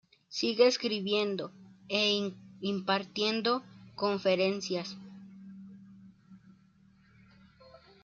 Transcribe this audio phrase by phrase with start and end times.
[0.29, 1.51] Sigue escribiendo
[1.87, 3.61] e impartiendo
[3.93, 4.97] conferencias.